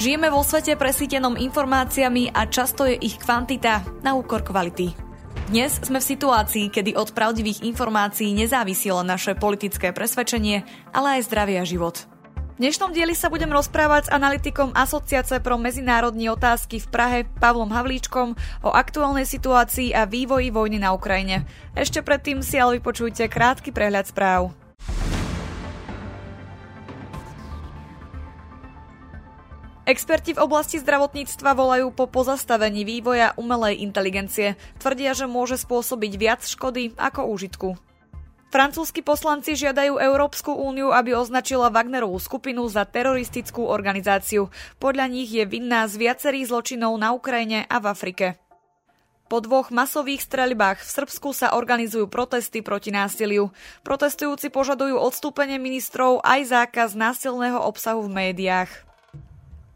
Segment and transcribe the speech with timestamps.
[0.00, 4.96] Žijeme vo svete presítenom informáciami a často je ich kvantita na úkor kvality.
[5.52, 10.64] Dnes sme v situácii, kedy od pravdivých informácií nezávisilo naše politické presvedčenie,
[10.96, 12.08] ale aj zdravie a život.
[12.56, 17.68] V dnešnom dieli sa budem rozprávať s analytikom Asociace pro medzinárodní otázky v Prahe Pavlom
[17.68, 21.44] Havlíčkom o aktuálnej situácii a vývoji vojny na Ukrajine.
[21.76, 24.56] Ešte predtým si ale vypočujte krátky prehľad správ.
[29.90, 34.54] Experti v oblasti zdravotníctva volajú po pozastavení vývoja umelej inteligencie.
[34.78, 37.68] Tvrdia, že môže spôsobiť viac škody ako úžitku.
[38.54, 44.54] Francúzski poslanci žiadajú Európsku úniu, aby označila Wagnerovú skupinu za teroristickú organizáciu.
[44.78, 48.26] Podľa nich je vinná z viacerých zločinov na Ukrajine a v Afrike.
[49.26, 53.50] Po dvoch masových streľbách v Srbsku sa organizujú protesty proti násiliu.
[53.82, 58.89] Protestujúci požadujú odstúpenie ministrov aj zákaz násilného obsahu v médiách.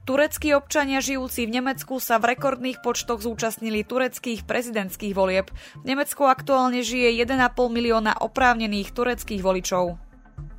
[0.04, 5.48] Tureckí občania žijúci v Nemecku sa v rekordných počtoch zúčastnili tureckých prezidentských volieb.
[5.80, 7.40] V Nemecku aktuálne žije 1,5
[7.72, 9.96] milióna oprávnených tureckých voličov.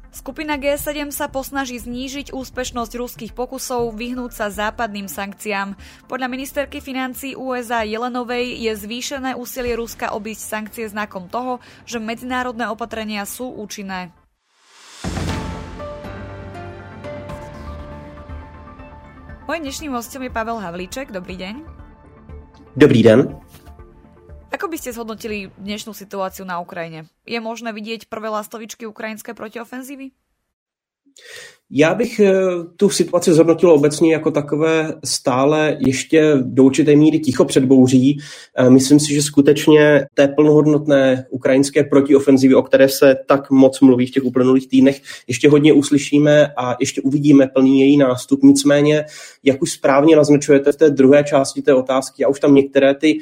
[0.09, 5.77] Skupina G7 sa posnaží znížiť úspešnosť ruských pokusov vyhnúť sa západným sankciám.
[6.09, 12.65] Podľa ministerky financí USA Jelenovej je zvýšené úsilie Ruska obísť sankcie znakom toho, že medzinárodné
[12.65, 14.09] opatrenia sú účinné.
[19.45, 21.13] Mojím dnešným hostom je Pavel Havlíček.
[21.13, 21.61] Dobrý deň.
[22.73, 23.37] Dobrý den.
[24.49, 27.05] Ako by ste zhodnotili dnešnú situáciu na Ukrajine?
[27.29, 30.17] Je možné vidieť prvé lastovičky ukrajinské protiofenzívy?
[31.71, 32.33] Já bych eh,
[32.75, 38.19] tu situaci zhodnotil obecně jako takové stále ještě do určité míry ticho před bouří.
[38.57, 44.05] Eh, myslím si, že skutečně té plnohodnotné ukrajinské protiofenzivy, o které se tak moc mluví
[44.05, 48.43] v těch uplynulých týdnech, ještě hodně uslyšíme a ještě uvidíme plný její nástup.
[48.43, 49.05] Nicméně,
[49.43, 53.19] jak už správně naznačujete v té druhé části té otázky, já už tam některé ty,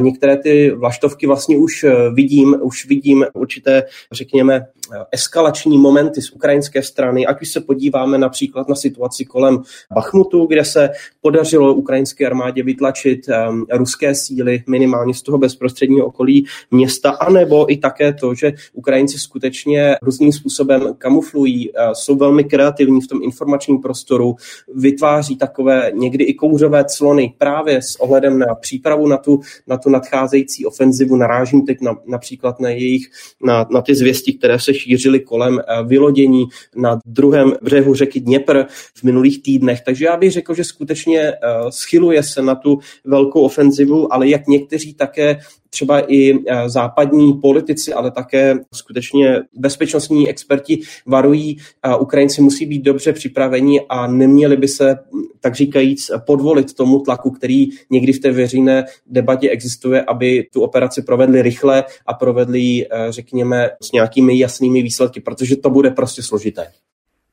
[0.00, 3.82] některé ty vlaštovky vlastně už eh, vidím, už vidím určité,
[4.12, 4.66] řekněme,
[5.12, 9.62] eskalační momenty z ukrajinské strany, ať už se podíváme například na situaci kolem
[9.94, 16.46] Bachmutu, kde se podařilo ukrajinské armádě vytlačit um, ruské síly minimálně z toho bezprostředního okolí
[16.70, 23.00] města, anebo i také to, že Ukrajinci skutečně různým způsobem kamuflují, uh, jsou velmi kreativní
[23.00, 24.34] v tom informačním prostoru,
[24.74, 29.90] vytváří takové někdy i kouřové clony právě s ohledem na přípravu na tu, na tu
[29.90, 31.16] nadcházející ofenzivu.
[31.16, 33.06] Narážím teď na, například na jejich,
[33.44, 36.44] na, na ty zvěsti, které se šířily kolem uh, vylodění
[36.76, 38.64] na druhém břehu řeky Dněpr
[38.94, 39.80] v minulých týdnech.
[39.80, 44.46] Takže já bych řekl, že skutečně uh, schyluje se na tu velkou ofenzivu, ale jak
[44.46, 45.38] někteří také
[45.70, 52.82] třeba i uh, západní politici, ale také skutečně bezpečnostní experti varují, uh, Ukrajinci musí být
[52.82, 54.98] dobře připraveni a neměli by se,
[55.40, 61.02] tak říkajíc, podvolit tomu tlaku, který někdy v té veřejné debatě existuje, aby tu operaci
[61.02, 66.66] provedli rychle a provedli, řekněme, s nějakými jasnými výsledky, protože to bude prostě složité.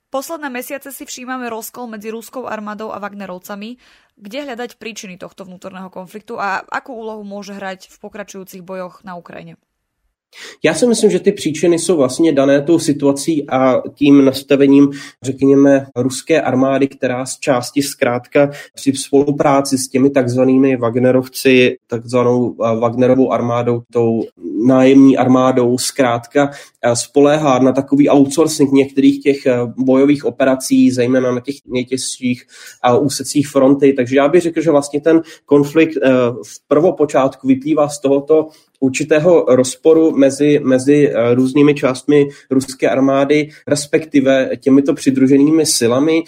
[0.08, 3.76] Posledné mesiace si všímame rozkol medzi ruskou armádou a Wagnerovcami.
[4.16, 9.20] Kde hľadať príčiny tohto vnútorného konfliktu a akú úlohu môže hrať v pokračujúcich bojoch na
[9.20, 9.60] Ukrajine?
[10.64, 14.92] Já si myslím, že ty příčiny jsou vlastně dané tou situací a tím nastavením,
[15.24, 22.80] řekněme, ruské armády, která z části zkrátka při spolupráci s těmi takzvanými Wagnerovci, takzvanou eh,
[22.80, 24.24] Wagnerovou armádou, tou
[24.68, 26.52] nájemní armádou, zkrátka
[26.82, 32.48] eh, spoléhá na takový outsourcing některých těch eh, bojových operací, zejména na těch nejtěžších
[33.00, 33.94] úsecích fronty.
[33.94, 35.98] Takže já bych řekl, že vlastně ten konflikt
[36.44, 44.50] v prvopočátku vyplývá z tohoto určitého rozporu mezi, mezi eh, různými částmi ruské armády, respektive
[44.60, 46.24] těmito přidruženými silami.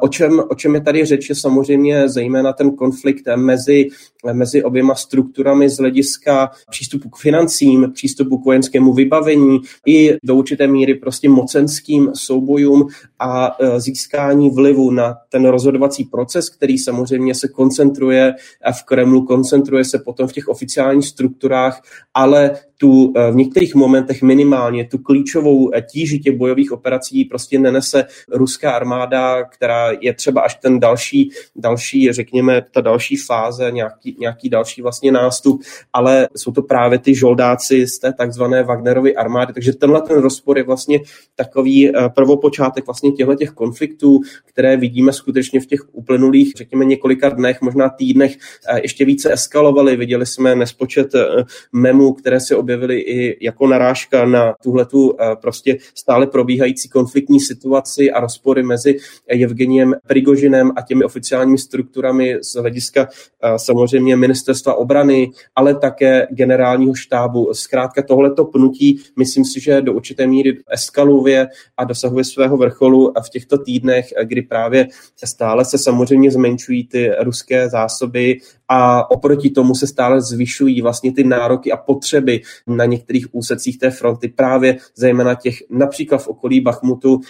[0.00, 3.88] O čem, o čem je tady řeč, je samozřejmě zejména ten konflikt mezi,
[4.32, 10.66] mezi oběma strukturami z hlediska přístupu k financím, přístupu k vojenskému vybavení i do určité
[10.66, 12.86] míry prostě mocenským soubojům
[13.18, 18.34] a e, získání vlivu na ten rozhodovací proces, který samozřejmě se koncentruje
[18.72, 21.82] v Kremlu, koncentruje se potom v těch oficiálních strukturách,
[22.12, 27.58] ale tu e, v některých momentech minimálně tu klíčovou e, tíži těch bojových operací prostě
[27.58, 34.16] nenese ruská armáda, která je třeba až ten další, další řekněme, ta další fáze, nějaký,
[34.20, 35.62] nějaký další vlastně nástup,
[35.92, 40.58] ale jsou to právě ty žoldáci z té takzvané Wagnerovy armády, takže tenhle ten rozpor
[40.58, 41.00] je vlastně
[41.34, 47.60] takový prvopočátek vlastně těchto těch konfliktů, které vidíme skutečně v těch uplynulých, řekněme, několika dnech,
[47.60, 48.36] možná týdnech,
[48.82, 49.96] ještě více eskalovaly.
[49.96, 56.26] Viděli jsme nespočet eh, memů, které se objevily i jako narážka na tuhletu prostě stále
[56.26, 58.96] probíhající konfliktní situaci a rozpory mezi
[59.28, 63.08] Evgeniem Prigožinem a těmi oficiálními strukturami z hlediska
[63.56, 67.50] samozřejmě ministerstva obrany, ale také generálního štábu.
[67.52, 73.30] Zkrátka tohleto pnutí, myslím si, že do určité míry eskaluje a dosahuje svého vrcholu v
[73.30, 74.86] těchto týdnech, kdy právě
[75.24, 78.38] stále se samozřejmě zmenšují ty ruské zásoby
[78.68, 83.90] a oproti tomu se stále zvyšují vlastně ty nároky a potřeby na některých úsecích té
[83.90, 87.20] fronty, právě zejména těch například v okolí Bachmutu,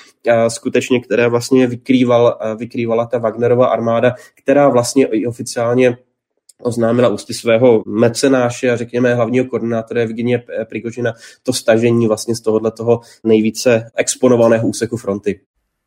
[0.49, 5.99] skutečně, které vlastně vykrýval, vykrývala ta Wagnerova armáda, která vlastně i oficiálně
[6.63, 11.13] oznámila ústy svého mecenáše a řekněme hlavního koordinátora Evgenie Prigožina
[11.43, 15.41] to stažení vlastně z tohohle toho nejvíce exponovaného úseku fronty.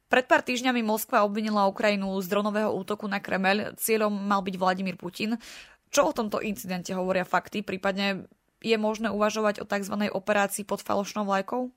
[0.09, 3.73] Pred pár týždňami Moskva obvinila Ukrajinu z dronového útoku na Kremel.
[3.81, 5.41] Cieľom mal byť Vladimír Putin.
[5.89, 7.65] Čo o tomto incidente hovoria fakty?
[7.65, 8.29] Prípadne
[8.63, 9.95] je možné uvažovať o tzv.
[10.09, 11.75] operácii pod falošnou vlajkou?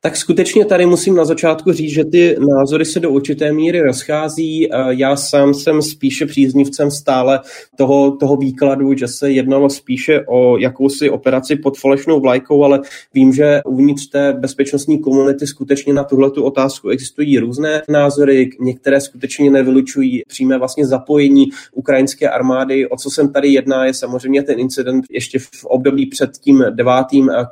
[0.00, 4.68] Tak skutečně tady musím na začátku říct, že ty názory se do určité míry rozchází.
[4.88, 7.40] Já sám jsem spíše příznivcem stále
[7.76, 12.80] toho, toho výkladu, že se jednalo spíše o jakousi operaci pod falešnou vlajkou, ale
[13.14, 18.50] vím, že uvnitř té bezpečnostní komunity skutečně na tuhle otázku existují různé názory.
[18.60, 22.88] Některé skutečně nevylučují přímé vlastně zapojení ukrajinské armády.
[22.88, 26.92] O co jsem tady jedná, je samozřejmě ten incident ještě v období před tím 9.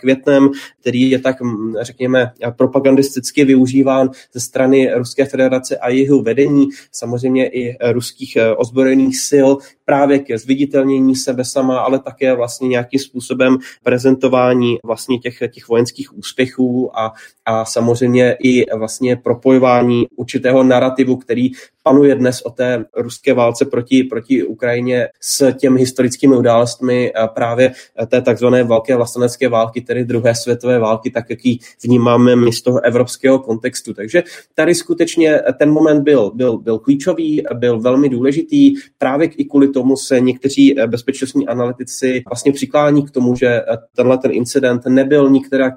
[0.00, 0.50] květnem,
[0.80, 1.36] který je tak,
[1.80, 8.54] řekněme, řekněme, propagandisticky využíván ze strany Ruské federace a jeho vedení, samozřejmě i ruských eh,
[8.54, 9.49] ozbrojených sil,
[9.92, 16.18] právě ke zviditelnění sebe sama, ale také vlastně nějakým způsobem prezentování vlastně těch, těch vojenských
[16.18, 17.12] úspěchů a,
[17.44, 21.50] a samozřejmě i vlastně propojování určitého narrativu, který
[21.82, 27.72] panuje dnes o té ruské válce proti, proti Ukrajině s těmi historickými událostmi právě
[28.06, 32.62] té takzvané velké vlastenecké války, tedy druhé světové války, tak jak ji vnímáme my z
[32.62, 33.94] toho evropského kontextu.
[33.94, 34.22] Takže
[34.54, 39.81] tady skutečně ten moment byl, byl, byl klíčový, byl velmi důležitý, právě i kvůli tomu
[39.96, 43.61] se někteří bezpečnostní analytici vlastně přiklání k tomu, že
[43.96, 45.75] tenhle ten incident nebyl nikterak,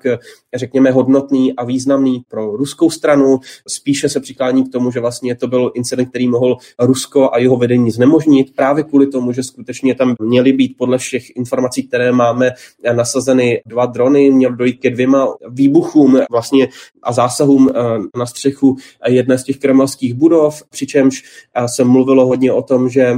[0.56, 5.48] řekněme, hodnotný a významný pro ruskou stranu, spíše se přiklání k tomu, že vlastně to
[5.48, 10.16] byl incident který mohl Rusko a jeho vedení znemožnit právě kvůli tomu, že skutečně tam
[10.22, 12.52] měly být podle všech informací, které máme,
[12.94, 16.68] nasazeny dva drony, měl dojít ke dvěma výbuchům vlastně
[17.04, 17.82] a zásahům eh,
[18.18, 18.76] na střechu
[19.08, 21.24] jedné z těch kremelských budov, přičemž
[21.56, 23.16] eh, se mluvilo hodně o tom, že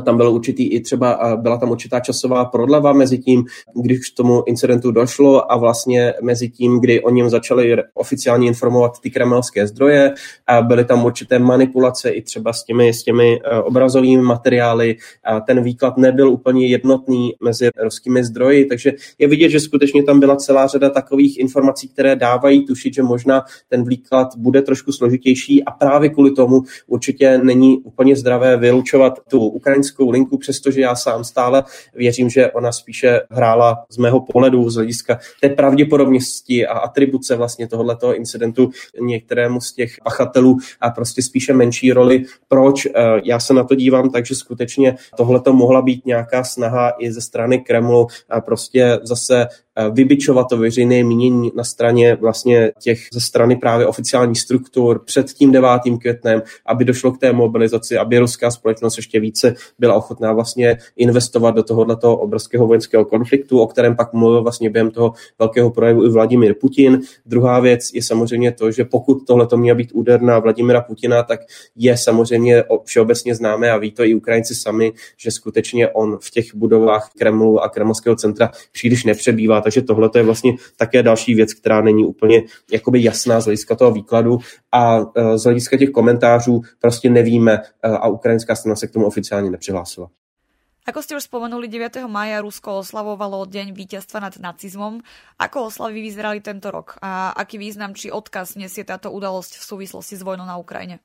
[0.00, 3.44] tam byl určitý i třeba, byla tam určitá časová prodleva mezi tím,
[3.82, 9.00] když k tomu incidentu došlo a vlastně mezi tím, kdy o něm začali oficiálně informovat
[9.00, 10.14] ty kremelské zdroje.
[10.46, 14.96] A byly tam určité manipulace i třeba s těmi, s těmi e, obrazovými materiály.
[15.24, 20.20] A ten výklad nebyl úplně jednotný mezi ruskými zdroji, takže je vidět, že skutečně tam
[20.20, 25.64] byla celá řada takových informací, které dávají tušit, že možná ten výklad bude trošku složitější
[25.64, 30.94] a právě kvůli tomu určitě není úplně zdravé vylučovat tu ukrajinskou ukrajinskou linku, přestože já
[30.96, 31.64] sám stále
[31.94, 37.68] věřím, že ona spíše hrála z mého pohledu z hlediska té pravděpodobnosti a atribuce vlastně
[37.68, 38.70] tohoto incidentu
[39.00, 42.24] některému z těch pachatelů a prostě spíše menší roli.
[42.48, 42.86] Proč?
[42.86, 42.90] Eh,
[43.24, 47.20] já se na to dívám tak, že skutečně tohleto mohla být nějaká snaha i ze
[47.20, 49.46] strany Kremlu a prostě zase
[49.90, 55.52] vybičovat to veřejné mínění na straně vlastně těch ze strany právě oficiálních struktur před tím
[55.52, 55.70] 9.
[56.00, 61.50] květnem, aby došlo k té mobilizaci, aby ruská společnost ještě více byla ochotná vlastně investovat
[61.50, 66.10] do tohoto obrovského vojenského konfliktu, o kterém pak mluvil vlastně během toho velkého projevu i
[66.10, 67.00] Vladimír Putin.
[67.26, 71.22] Druhá věc je samozřejmě to, že pokud tohle to měla být úder na Vladimira Putina,
[71.22, 71.40] tak
[71.76, 76.54] je samozřejmě všeobecně známé a ví to i Ukrajinci sami, že skutečně on v těch
[76.54, 81.80] budovách Kremlu a Kremlského centra příliš nepřebývá takže tohle je vlastně také další věc, která
[81.80, 82.42] není úplně
[82.72, 84.38] jakoby jasná z hlediska toho výkladu
[84.72, 89.06] a e, z hlediska těch komentářů prostě nevíme e, a ukrajinská strana se k tomu
[89.06, 90.08] oficiálně nepřihlásila.
[90.84, 92.04] Ako ste už spomenuli, 9.
[92.12, 95.00] maja Rusko oslavovalo deň víťazstva nad nacizmom.
[95.40, 100.20] Ako oslavy vyzerali tento rok a aký význam či odkaz nesie táto udalosť v súvislosti
[100.20, 101.00] s vojnou na Ukrajine?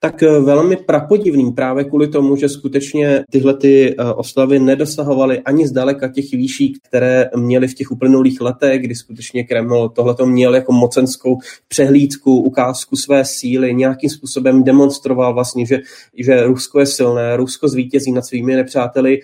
[0.00, 5.68] Tak eh, velmi prapodivný právě kvůli tomu, že skutečně tyhle ty eh, oslavy nedosahovaly ani
[5.68, 10.72] zdaleka těch výší, které měly v těch uplynulých letech, kdy skutečně Kreml tohleto měl jako
[10.72, 11.38] mocenskou
[11.68, 15.78] přehlídku, ukázku své síly, nějakým způsobem demonstroval vlastně, že,
[16.18, 19.20] že Rusko je silné, Rusko zvítězí nad svými nepřáteli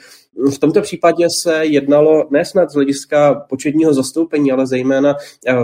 [0.55, 5.15] v tomto případě se jednalo ne snad z hlediska početního zastoupení, ale zejména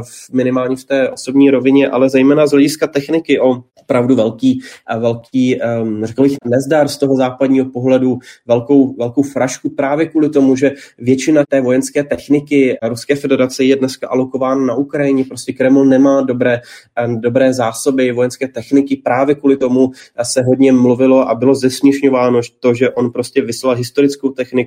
[0.02, 4.60] v, minimálně v té osobní rovině, ale zejména z hlediska techniky o opravdu velký,
[4.98, 5.58] velký
[6.02, 11.42] řekl bych, nezdar z toho západního pohledu, velkou, velkou frašku právě kvůli tomu, že většina
[11.48, 15.24] té vojenské techniky Ruské federace je dneska alokována na Ukrajině.
[15.24, 16.60] Prostě Kreml nemá dobré,
[17.16, 18.96] dobré zásoby vojenské techniky.
[18.96, 19.90] Právě kvůli tomu
[20.22, 24.61] se hodně mluvilo a bylo zesměšňováno to, že on prostě vyslal historickou techniku,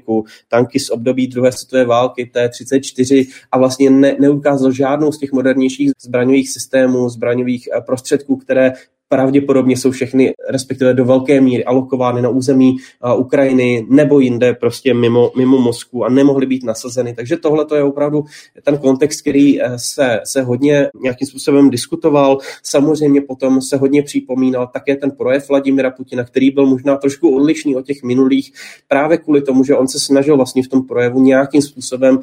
[0.48, 5.92] tanky z období druhé světové války, T-34 a vlastně ne, neukázal žádnou z těch modernějších
[6.02, 8.74] zbraňových systémů, zbraňových eh, prostředků, které
[9.08, 14.94] pravděpodobně jsou všechny, respektive do velké míry alokovány na území uh, Ukrajiny nebo jinde prostě
[14.94, 17.14] mimo, mimo Moskvu a nemohly být nasazeny.
[17.14, 18.24] Takže tohle to je opravdu
[18.64, 22.38] ten kontext, který uh, se, se hodně nějakým způsobem diskutoval.
[22.64, 27.76] Samozřejmě potom se hodně připomínal také ten projev Vladimira Putina, který byl možná trošku odlišný
[27.76, 28.54] od těch minulých,
[28.88, 32.20] právě kvůli tomu, že on se snažil vlastně v tom projevu nějakým způsobem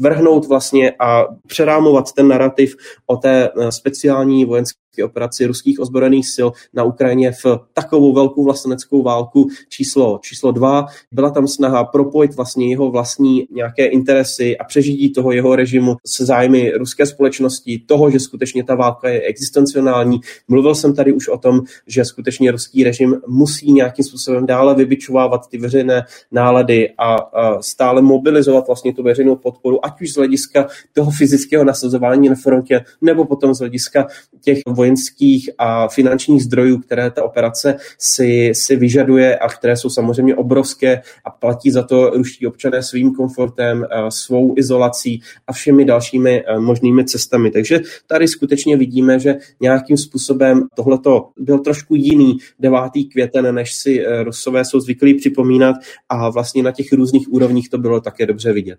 [0.00, 2.76] vrhnout vlastně a přerámovat ten narrativ
[3.06, 9.02] o té uh, speciální vojenské operaci ruských ozbrojených sil na Ukrajině v takovou velkou vlasteneckou
[9.02, 10.86] válku číslo, číslo dva.
[11.12, 16.24] Byla tam snaha propojit vlastně jeho vlastní nějaké interesy a přežití toho jeho režimu se
[16.24, 20.20] zájmy ruské společnosti, toho, že skutečně ta válka je existenciální.
[20.48, 25.48] Mluvil jsem tady už o tom, že skutečně ruský režim musí nějakým způsobem dále vybičovávat
[25.48, 30.68] ty veřejné nálady a, a stále mobilizovat vlastně tu veřejnou podporu, ať už z hlediska
[30.92, 34.06] toho fyzického nasazování na frontě, nebo potom z hlediska
[34.40, 34.58] těch
[35.58, 41.30] a finančních zdrojů, které ta operace si, si vyžaduje a které jsou samozřejmě obrovské a
[41.30, 47.50] platí za to ruští občané svým komfortem, svou izolací a všemi dalšími možnými cestami.
[47.50, 52.78] Takže tady skutečně vidíme, že nějakým způsobem tohleto byl trošku jiný 9.
[53.12, 55.76] květen, než si e, Rusové jsou zvyklí připomínat
[56.08, 58.78] a vlastně na těch různých úrovních to bylo také dobře vidět.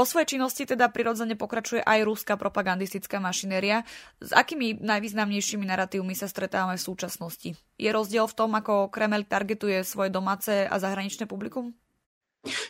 [0.00, 3.84] Vo svojej činnosti teda prirodzene pokračuje aj rúska propagandistická mašinéria.
[4.16, 7.52] S akými najvýznamnejšími narratívmi sa stretávame v súčasnosti?
[7.76, 11.76] Je rozdiel v tom, ako Kreml targetuje svoje domáce a zahraničné publikum?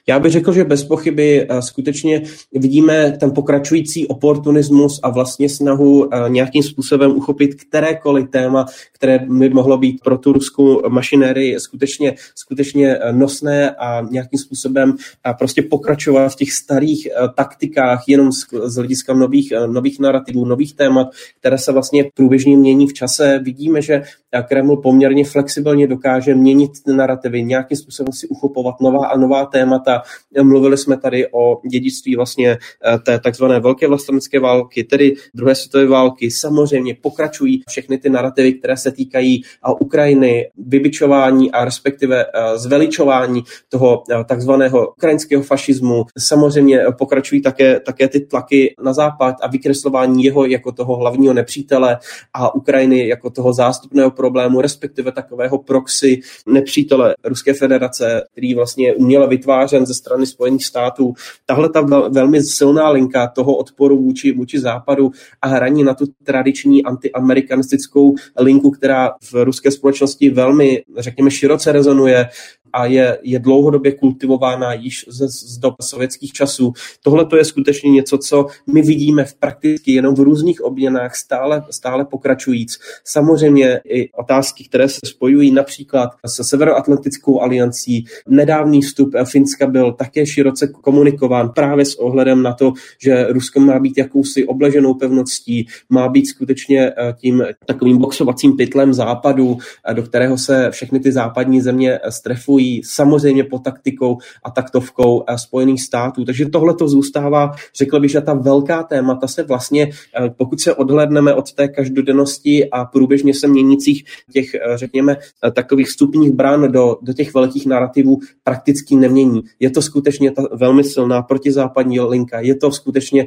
[0.08, 2.22] Já bych řekl, že bez pochyby eh, skutečně
[2.52, 9.48] vidíme ten pokračující oportunismus a vlastně snahu eh, nějakým způsobem uchopit kterékoliv téma, které by
[9.48, 14.96] mohlo být pro tu ruskou mašinérii skutečně, skutečně eh, nosné a nějakým způsobem
[15.38, 18.32] prostě pokračovat v těch starých taktikách jenom
[18.64, 21.08] z hlediska nových, nových narrativů, nových témat,
[21.40, 23.38] které se vlastně průběžně mění v čase.
[23.38, 24.02] Vidíme, že
[24.48, 30.02] Kreml poměrně flexibilně dokáže měnit narrativy, nějakým způsobem si uchopovat nová a nová témata témata.
[30.42, 35.86] Mluvili jsme tady o dědictví vlastně eh, té takzvané velké vlastenecké války, tedy druhé světové
[35.86, 36.30] války.
[36.30, 43.42] Samozřejmě pokračují všechny ty narrativy, které se týkají eh, Ukrajiny, vybičování a respektive eh, zveličování
[43.68, 46.04] toho takzvaného ukrajinského fašismu.
[46.18, 51.98] Samozřejmě pokračují také, také ty tlaky na západ a vykreslování jeho jako toho hlavního nepřítele
[52.34, 59.28] a Ukrajiny jako toho zástupného problému, respektive takového proxy nepřítele Ruské federace, který vlastně uměle
[59.28, 61.14] vytvářet vytvářen ze strany Spojených států.
[61.46, 65.10] Tahle ta velmi silná linka toho odporu vůči, vůči západu
[65.42, 72.28] a hraní na tu tradiční antiamerikanistickou linku, která v ruské společnosti velmi, řekněme, široce rezonuje,
[72.72, 76.72] a je, je dlouhodobě kultivována již ze, z dob sovětských časů.
[77.02, 81.64] Tohle to je skutečně něco, co my vidíme v prakticky jenom v různých obměnách stále,
[81.70, 82.78] stále pokračujíc.
[83.04, 88.04] Samozřejmě i otázky, které se spojují například se Severoatlantickou aliancí.
[88.28, 93.78] Nedávný vstup Finska byl také široce komunikován právě s ohledem na to, že Rusko má
[93.78, 99.58] být jakousi obleženou pevností, má být skutečně eh, tím takovým boxovacím pytlem západu,
[99.88, 105.24] eh, do kterého se všechny ty západní země strefují fungují samozřejmě pod taktikou a taktovkou
[105.26, 106.24] eh, Spojených států.
[106.24, 110.74] Takže tohle to zůstává, řekl bych, že ta velká témata se vlastně, eh, pokud se
[110.74, 115.16] odhledneme od té každodennosti a průběžně se měnících těch, eh, řekněme,
[115.52, 119.42] takových vstupních brán do, do těch velkých narrativů prakticky nemění.
[119.60, 123.26] Je to skutečně ta velmi silná protizápadní linka, je to skutečně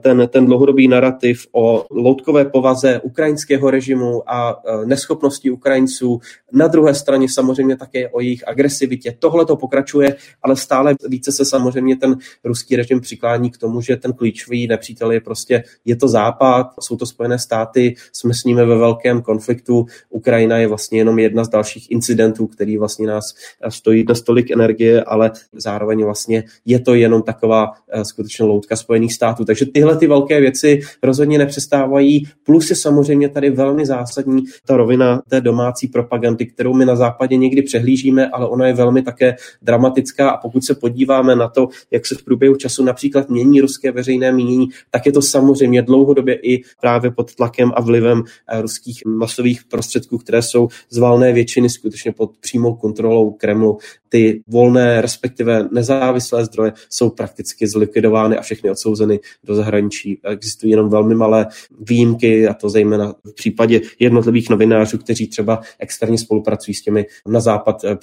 [0.00, 6.20] ten, ten dlouhodobý narrativ o loutkové povaze ukrajinského režimu a neschopnosti Ukrajinců.
[6.52, 9.16] Na druhé straně samozřejmě také o jejich agresi agresivitě.
[9.18, 13.96] Tohle to pokračuje, ale stále více se samozřejmě ten ruský režim přiklání k tomu, že
[13.96, 18.64] ten klíčový nepřítel je prostě, je to západ, jsou to Spojené státy, jsme s nimi
[18.64, 19.86] ve velkém konfliktu.
[20.10, 23.24] Ukrajina je vlastně jenom jedna z dalších incidentů, který vlastně nás
[23.68, 29.14] stojí na stolik energie, ale zároveň vlastně je to jenom taková eh, skutečně loutka Spojených
[29.14, 29.44] států.
[29.44, 32.28] Takže tyhle ty velké věci rozhodně nepřestávají.
[32.42, 37.36] Plus je samozřejmě tady velmi zásadní ta rovina té domácí propagandy, kterou my na západě
[37.36, 41.68] někdy přehlížíme, ale ona ona je velmi také dramatická a pokud se podíváme na to,
[41.90, 46.34] jak se v průběhu času například mění ruské veřejné mínění, tak je to samozřejmě dlouhodobě
[46.34, 51.70] i právě pod tlakem a vlivem eh, ruských masových prostředků, které jsou z valné většiny
[51.70, 53.78] skutečně pod přímou kontrolou Kremlu.
[54.08, 60.20] Ty volné, respektive nezávislé zdroje jsou prakticky zlikvidovány a všechny odsouzeny do zahraničí.
[60.24, 61.46] Existují jenom velmi malé
[61.80, 67.40] výjimky, a to zejména v případě jednotlivých novinářů, kteří třeba externě spolupracují s těmi na
[67.40, 67.96] západ eh,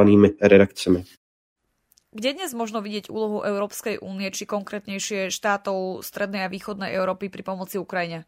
[0.00, 1.04] přelokovanými redakcemi.
[2.10, 7.46] Kde dnes možno vidieť úlohu Európskej únie, či konkrétnejšie štátov Strednej a Východnej Európy pri
[7.46, 8.26] pomoci Ukrajine?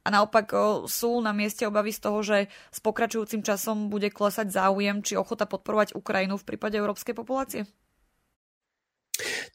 [0.00, 0.48] A naopak
[0.88, 5.44] sú na mieste obavy z toho, že s pokračujúcim časom bude klesať záujem či ochota
[5.44, 7.68] podporovať Ukrajinu v prípade európskej populácie?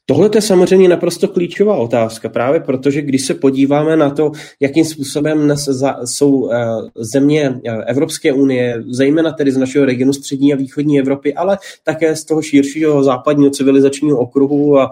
[0.06, 5.40] Tohle je samozřejmě naprosto klíčová otázka, právě protože když se podíváme na to, jakým způsobem
[5.40, 5.68] dnes
[6.04, 6.52] jsou uh,
[6.96, 12.16] země uh, Evropské unie, zejména tedy z našeho regionu střední a východní Evropy, ale také
[12.16, 14.90] z toho širšího západního civilizačního okruhu a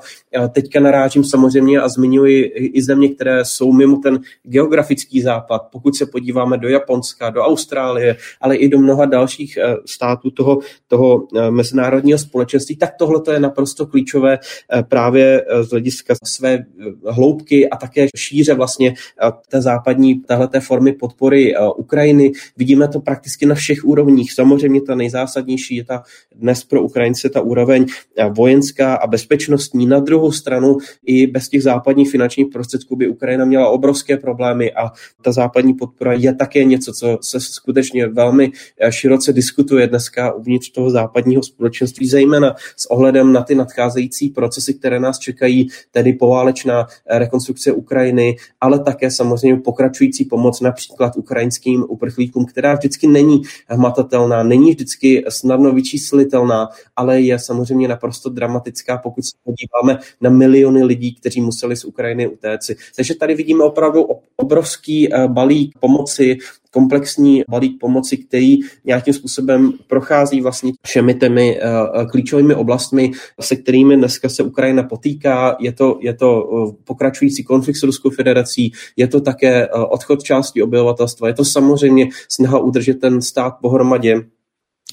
[0.53, 5.63] teďka narážím samozřejmě a zmiňuji i, země, které jsou mimo ten geografický západ.
[5.73, 10.59] Pokud se podíváme do Japonska, do Austrálie, ale i do mnoha dalších uh, států toho,
[10.89, 14.39] toho mezinárodního společenství, tak tohle je naprosto klíčové
[14.83, 16.65] právě eh, z hlediska své eh,
[17.09, 22.33] hloubky a také šíře vlastně eh, té západní téhleté formy podpory Ukrajiny.
[22.57, 24.33] Vidíme to prakticky na všech úrovních.
[24.33, 26.03] Samozřejmě ta nejzásadnější je ta
[26.35, 27.87] dnes pro Ukrajince ta úroveň
[28.31, 29.87] vojenská a bezpečnostní.
[29.87, 34.91] Na druhou stranu i bez těch západních finančních prostředků by Ukrajina měla obrovské problémy a
[35.23, 38.53] ta západní podpora je také něco, co se skutečně velmi
[38.91, 44.93] široce diskutuje dneska uvnitř toho západního společenství, zejména s ohledem na ty nadcházející procesy, které
[44.93, 52.45] které nás čekají, tedy poválečná rekonstrukce Ukrajiny, ale také samozřejmě pokračující pomoc například ukrajinským uprchlíkům,
[52.45, 59.37] která vždycky není hmatatelná, není vždycky snadno vyčíslitelná, ale je samozřejmě naprosto dramatická, pokud se
[59.45, 62.77] podíváme na miliony lidí, kteří museli z Ukrajiny utéci.
[62.97, 66.39] Takže tady vidíme opravdu obrovský eh, balík pomoci,
[66.73, 73.11] komplexní balík pomoci, který nějakým způsobem prochází vlastně všemi těmi uh, klíčovými oblastmi,
[73.41, 75.57] se kterými dneska se Ukrajina potýká.
[75.61, 80.63] Je to, je to uh, pokračující konflikt s Ruskou federací, je to také odchod části
[80.63, 84.21] obyvatelstva, je to samozřejmě snaha udržet ten stát pohromadě,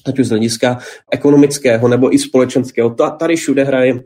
[0.06, 0.78] ať už z hlediska
[1.10, 2.90] ekonomického nebo i společenského.
[3.18, 4.00] Tady všude hraje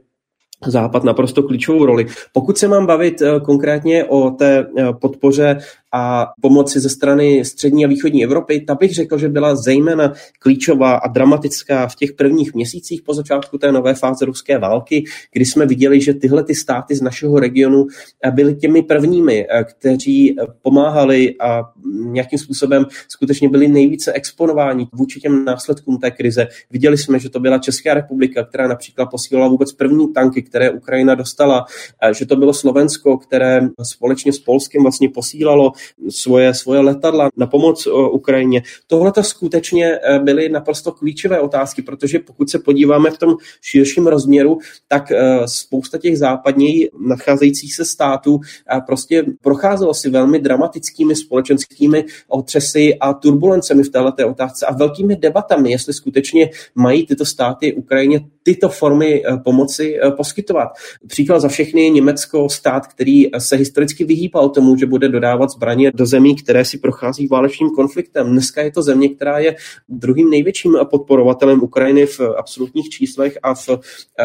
[0.67, 2.07] Západ naprosto klíčovou roli.
[2.33, 4.67] Pokud se mám bavit konkrétně o té
[5.01, 5.59] podpoře
[5.97, 10.95] a pomoci ze strany střední a východní Evropy, ta bych řekl, že byla zejména klíčová
[10.95, 15.67] a dramatická v těch prvních měsících po začátku té nové fáze ruské války, kdy jsme
[15.67, 17.87] viděli, že tyhle ty státy z našeho regionu
[18.31, 21.63] byly těmi prvními, eh, kteří pomáhali a
[21.95, 26.47] nějakým způsobem skutečně byli nejvíce exponováni vůči těm následkům té krize.
[26.71, 31.15] Viděli jsme, že to byla Česká republika, která například posílala vůbec první tanky, které Ukrajina
[31.15, 31.65] dostala,
[32.03, 35.73] eh, že to bylo Slovensko, které společně s Polskem vlastně posílalo
[36.09, 38.63] svoje, svoje letadla na pomoc Ukrajině.
[38.87, 44.07] Tohle to skutečně e, byly naprosto klíčové otázky, protože pokud se podíváme v tom širším
[44.07, 48.41] rozměru, tak e, spousta těch západněji nadcházejících se států
[48.77, 55.17] e, prostě procházelo si velmi dramatickými společenskými otřesy a turbulencemi v této otázce a velkými
[55.17, 60.69] debatami, jestli skutečně mají tyto státy Ukrajině tyto formy pomoci poskytovat.
[61.07, 65.74] Příklad za všechny je Německo, stát, který se historicky vyhýbal tomu, že bude dodávat zbraně
[65.75, 68.31] zbraně do zemí, které si prochází válečným konfliktem.
[68.31, 69.57] Dneska je to země, která je
[69.89, 73.69] druhým největším podporovatelem Ukrajiny v absolutních číslech a v,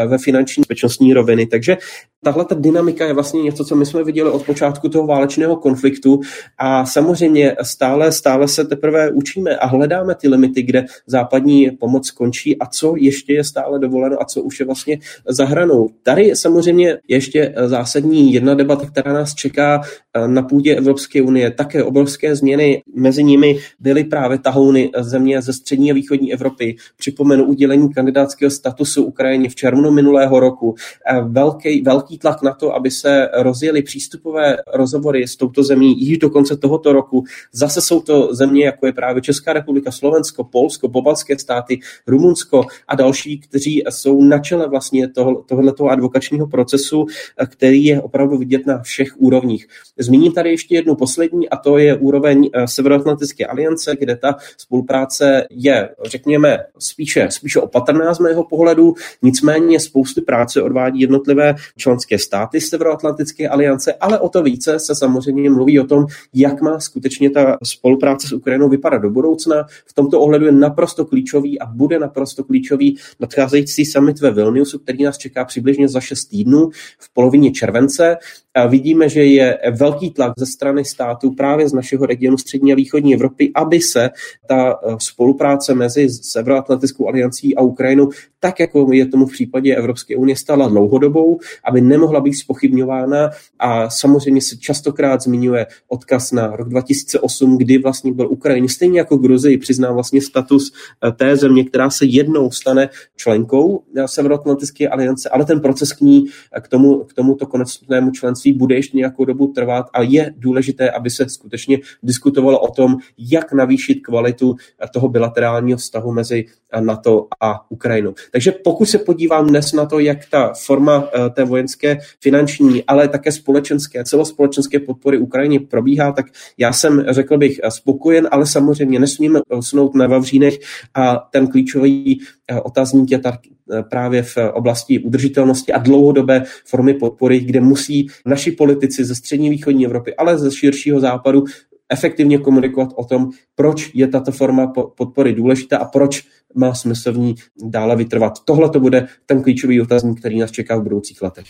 [0.08, 1.46] ve finanční bezpečnostní roviny.
[1.46, 1.78] Takže
[2.24, 6.20] Tahle ta dynamika je vlastně něco, co my jsme viděli od počátku toho válečného konfliktu
[6.58, 12.60] a samozřejmě stále, stále se teprve učíme a hledáme ty limity, kde západní pomoc končí
[12.60, 15.90] a co ještě je stále dovoleno a co už je vlastně za hranou.
[16.04, 19.82] Tady samozřejmě ještě zásadní jedna debata, která nás čeká
[20.28, 21.52] na půdě Evropské unie.
[21.52, 26.76] Také obrovské změny mezi nimi byly právě tahouny země ze střední a východní Evropy.
[26.98, 30.76] Připomenu udělení kandidátského statusu Ukrajině v červnu minulého roku.
[31.24, 36.18] Velký, velký velký tlak na to, aby se rozjeli přístupové rozhovory s touto zemí již
[36.18, 37.24] do konce tohoto roku.
[37.54, 42.96] Zase jsou to země, jako je právě Česká republika, Slovensko, Polsko, pobalské státy, Rumunsko a
[42.96, 47.06] další, kteří jsou na čele vlastně toho, tohoto advokačního procesu,
[47.46, 49.68] který je opravdu vidět na všech úrovních.
[49.98, 55.48] Zmíním tady ještě jednu poslední a to je úroveň eh, Severoatlantické aliance, kde ta spolupráce
[55.50, 62.20] je, řekněme, spíše, spíše opatrná z mého pohledu, nicméně spousty práce odvádí jednotlivé členské členské
[62.20, 67.30] státy Severoatlantické aliance, ale o to více se samozřejmě mluví o tom, jak má skutečně
[67.30, 69.66] ta spolupráce s Ukrajinou vypadat do budoucna.
[69.86, 75.04] V tomto ohledu je naprosto klíčový a bude naprosto klíčový nadcházející summit ve Vilniusu, který
[75.04, 78.18] nás čeká přibližně za 6 týdnů v polovině července.
[78.56, 82.76] A vidíme, že je velký tlak ze strany států právě z našeho regionu střední a
[82.76, 84.10] východní Evropy, aby se
[84.48, 88.10] ta eh, spolupráce mezi Severoatlantickou aliancí a Ukrajinou,
[88.40, 93.30] tak jako je tomu v případě Evropské unie, stala dlouhodobou, aby nemohla být spochybňována.
[93.60, 99.18] A samozřejmě se častokrát zmiňuje odkaz na rok 2008, kdy vlastně byl Ukrajině stejně jako
[99.18, 105.30] Gruzii přiznám vlastně status eh, té země, která se jednou stane členkou eh, Severoatlantické aliance,
[105.30, 106.26] ale ten proces k ní,
[106.62, 111.10] k, tomu, k tomuto konečnému členství bude ještě nějakou dobu trvat a je důležité, aby
[111.10, 114.56] se skutečně diskutovalo o tom, jak navýšit kvalitu
[114.94, 116.46] toho bilaterálního vztahu mezi
[116.80, 118.14] NATO a Ukrajinou.
[118.32, 121.79] Takže pokud se podívám dnes na to, jak ta forma eh, té vojenské,
[122.22, 126.26] finanční, ale také společenské, celospolečenské podpory Ukrajině probíhá, tak
[126.58, 130.58] já jsem, řekl bych, spokojen, ale samozřejmě nesmíme usnout na Vavřínech
[130.94, 133.38] a ten klíčový eh, otazník je ta
[133.72, 139.50] Eh, právě v oblasti udržitelnosti a dlouhodobé formy podpory, kde musí naši politici ze střední
[139.50, 141.44] východní Evropy, ale ze širšího západu
[141.90, 146.24] efektivně komunikovat o tom, proč je tato forma podpory důležitá a proč
[146.56, 148.34] má smysl v ní dále vytrvat.
[148.46, 151.50] Tohle to bude ten klíčový otazník, který nás čeká v budoucích letech.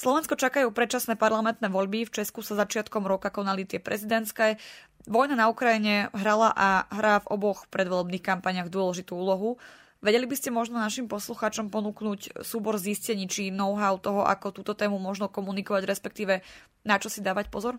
[0.00, 2.08] Slovensko čakajú predčasné parlamentné voľby.
[2.08, 4.56] V Česku sa začiatkom roka konali tie prezidentské.
[5.04, 9.60] Vojna na Ukrajine hrala a hrá v oboch predvolebných kampaniach dôležitú úlohu.
[10.00, 14.96] Vedeli by ste možno našim poslucháčom ponúknuť súbor zistení či know-how toho, ako túto tému
[14.96, 16.40] možno komunikovať, respektíve
[16.88, 17.76] na čo si dávať pozor?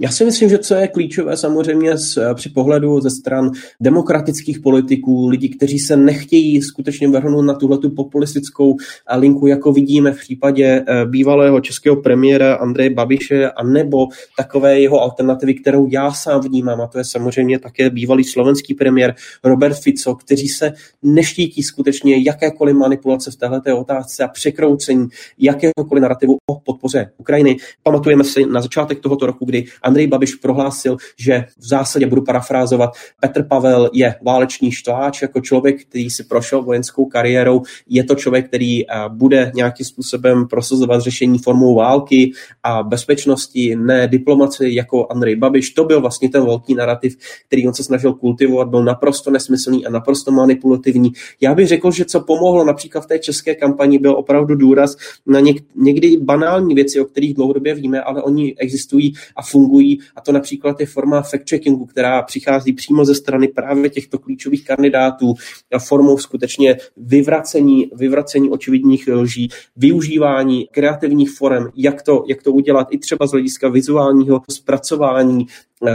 [0.00, 4.60] Já si myslím, že co je klíčové samozřejmě z, eh, při pohledu ze stran demokratických
[4.60, 8.76] politiků, lidí, kteří se nechtějí skutečně vrhnout na tuhletu populistickou
[9.10, 14.80] eh, linku, jako vidíme v případě eh, bývalého českého premiéra Andreje Babiše, a nebo takové
[14.80, 19.14] jeho alternativy, kterou já sám vnímám, a to je samozřejmě také bývalý slovenský premiér
[19.44, 26.36] Robert Fico, kteří se neštítí skutečně jakékoliv manipulace v této otázce a překroucení jakéhokoliv narrativu
[26.50, 27.56] o podpoře Ukrajiny.
[27.82, 32.90] Pamatujeme si na začátek tohoto roku, kdy Andrej Babiš prohlásil, že v zásadě budu parafrázovat,
[33.20, 38.48] Petr Pavel je válečný štváč jako člověk, který si prošel vojenskou kariérou, je to člověk,
[38.48, 45.36] který eh, bude nějakým způsobem prosazovat řešení formou války a bezpečnosti, ne diplomaci jako Andrej
[45.36, 45.70] Babiš.
[45.70, 49.90] To byl vlastně ten velký narrativ, který on se snažil kultivovat, byl naprosto nesmyslný a
[49.90, 51.12] naprosto manipulativní.
[51.40, 55.40] Já bych řekl, že co pomohlo například v té české kampani, byl opravdu důraz na
[55.40, 59.98] něk- někdy banální věci, o kterých dlouhodobě víme, ale oni existují a fungují.
[60.16, 65.34] A to například je forma fact-checkingu, která přichází přímo ze strany právě těchto klíčových kandidátů.
[65.78, 72.98] Formou skutečně vyvracení, vyvracení očividních lží, využívání kreativních forem, jak to, jak to udělat i
[72.98, 75.46] třeba z hlediska vizuálního zpracování,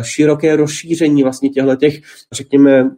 [0.01, 2.91] široké rozšíření vlastně těchto těch, řekněme,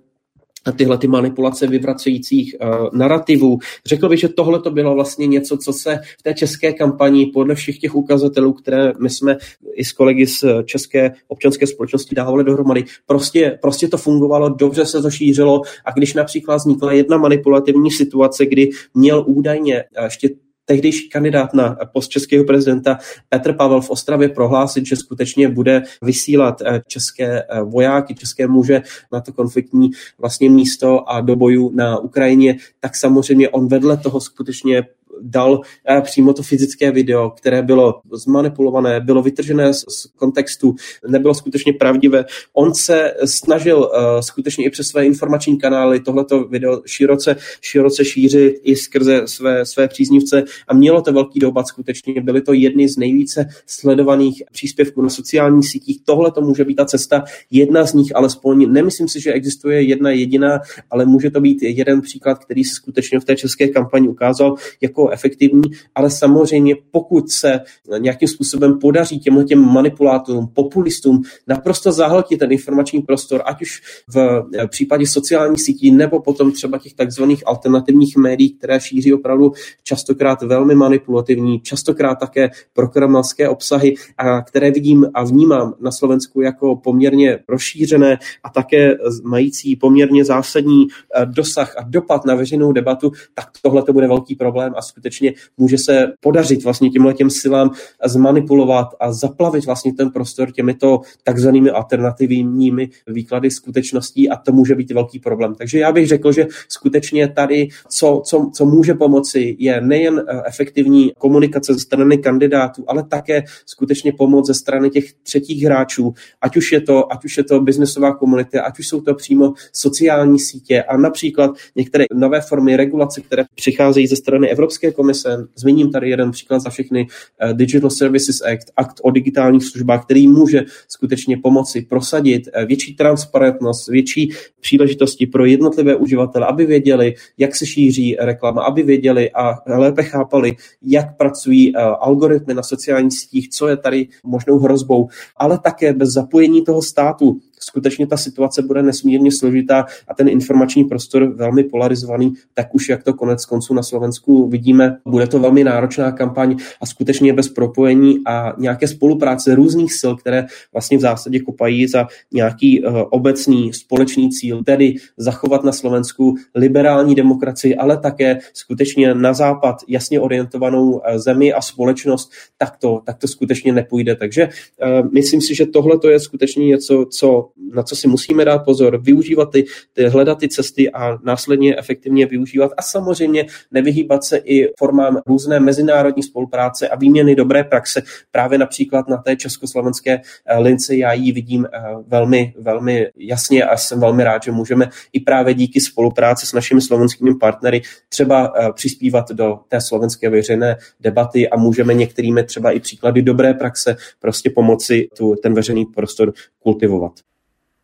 [0.78, 3.60] tyhle ty manipulace vyvracejících uh, narrativů.
[3.86, 7.56] Řekl bych, že tohle to bylo vlastně něco, co se v té české kampani podle
[7.56, 9.38] všech těch ukazatelů, které my jsme
[9.74, 15.02] i s kolegy z české občanské společnosti dávali dohromady, prostě, prostě to fungovalo, dobře se
[15.02, 20.30] to šířilo a když například vznikla jedna manipulativní situace, kdy měl údajně ještě
[20.66, 22.98] tehdejší kandidát na post českého prezidenta
[23.30, 28.82] Petr Pavel v Ostravě prohlásit, že skutečně bude vysílat eh, české eh, vojáky, české muže
[29.12, 34.22] na to konfliktní vlastně místo a do bojů na Ukrajině, tak samozřejmě on vedle toho
[34.22, 34.84] skutečně
[35.22, 39.84] dal eh, přímo to fyzické video, které bylo zmanipulované, bylo vytržené z,
[40.16, 40.76] kontextu,
[41.08, 42.26] nebylo skutečně pravdivé.
[42.54, 48.56] On se snažil uh, skutečně i přes své informační kanály tohleto video široce, široce šířit
[48.64, 52.22] i skrze své, své příznivce a mělo to velký dopad skutečně.
[52.22, 56.02] Byly to jedny z nejvíce sledovaných příspěvků na sociálních sítích.
[56.06, 58.74] Tohle to může být ta cesta, jedna z nich alespoň.
[58.74, 63.20] Nemyslím si, že existuje jedna jediná, ale může to být jeden příklad, který se skutečně
[63.20, 65.62] v té české kampani ukázal jako efektivní,
[65.96, 67.60] ale samozřejmě pokud se
[67.98, 74.44] nějakým způsobem podaří těmhle těm manipulátorům, populistům naprosto zahltit ten informační prostor, ať už v
[74.68, 79.52] případě sociálních sítí nebo potom třeba těch takzvaných alternativních médií, které šíří opravdu
[79.84, 86.76] častokrát velmi manipulativní, častokrát také prokremelské obsahy, a které vidím a vnímám na Slovensku jako
[86.76, 93.46] poměrně rozšířené a také mající poměrně zásadní eh, dosah a dopad na veřejnou debatu, tak
[93.62, 97.72] tohle to bude velký problém a skutečně skutečně může se podařit vlastně těmhle těm silám
[98.06, 104.92] zmanipulovat a zaplavit vlastně ten prostor těmito takzvanými alternativními výklady skutečností a to může být
[104.92, 105.56] velký problém.
[105.56, 110.42] Takže já bych řekl, že skutečně tady, co, co, co může pomoci, je nejen eh,
[110.46, 116.58] efektivní komunikace ze strany kandidátů, ale také skutečně pomoc ze strany těch třetích hráčů, ať
[116.58, 120.40] už je to, ať už je to biznesová komunita, ať už jsou to přímo sociální
[120.40, 125.48] sítě a například některé nové formy regulace, které přicházejí ze strany Evropské komise.
[125.56, 127.08] Zmíním tady jeden příklad za všechny
[127.40, 132.96] eh, Digital Services Act, akt o digitálních službách, který může skutečně pomoci prosadit eh, větší
[132.96, 139.54] transparentnost, větší příležitosti pro jednotlivé uživatele, aby věděli, jak se šíří reklama, aby věděli a
[139.66, 145.60] lépe chápali, jak pracují eh, algoritmy na sociálních sítích, co je tady možnou hrozbou, ale
[145.60, 151.36] také bez zapojení toho státu skutečně ta situace bude nesmírně složitá a ten informační prostor
[151.36, 156.12] velmi polarizovaný, tak už jak to konec konců na Slovensku vidíme, bude to velmi náročná
[156.12, 161.88] kampaň a skutečně bez propojení a nějaké spolupráce různých sil, které vlastně v zásadě kopají
[161.88, 169.14] za nějaký uh, obecný společný cíl, tedy zachovat na Slovensku liberální demokracii, ale také skutečně
[169.14, 174.16] na západ jasně orientovanou uh, zemi a společnost, tak to, tak to skutečně nepůjde.
[174.16, 178.46] Takže uh, myslím si, že tohle to je skutečně něco, co na co si musíme
[178.46, 184.24] dát pozor, využívat ty, ty, hledat ty cesty a následně efektivně využívat a samozřejmě nevyhýbat
[184.24, 188.02] se i formám různé mezinárodní spolupráce a výměny dobré praxe.
[188.32, 193.78] Právě například na té československé eh, lince já ji vidím eh, velmi, velmi jasně a
[193.78, 198.74] jsem velmi rád, že můžeme i právě díky spolupráci s našimi slovenskými partnery třeba eh,
[198.74, 204.50] přispívat do té slovenské veřejné debaty a můžeme některými třeba i příklady dobré praxe prostě
[204.50, 207.12] pomoci tu, ten veřejný prostor kultivovat.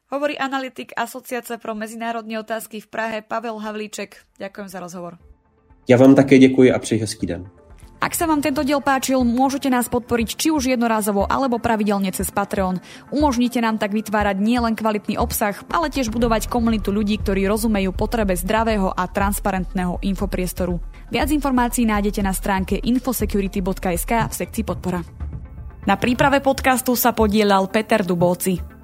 [0.07, 4.15] Hovorí analytik Asociace pro mezinárodní otázky v Prahe Pavel Havlíček.
[4.39, 5.17] Ďakujem za rozhovor.
[5.87, 7.49] Já vám také děkuji a přeji hezký den.
[7.97, 12.29] Ak sa vám tento diel páčil, môžete nás podporiť či už jednorázovo alebo pravidelne cez
[12.29, 12.77] Patreon.
[13.09, 18.37] Umožnite nám tak vytvárať nielen kvalitný obsah, ale tiež budovať komunitu ľudí, ktorí rozumejú potrebe
[18.37, 20.77] zdravého a transparentného infopriestoru.
[21.09, 25.01] Viac informácií nájdete na stránke infosecurity.sk v sekcii podpora.
[25.89, 28.76] Na príprave podcastu sa podielal Peter Dubóci.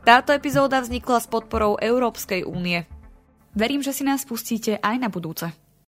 [0.00, 2.88] Táto epizóda vznikla s podporou Európskej únie.
[3.52, 5.52] Verím, že si nás pustíte aj na budúce.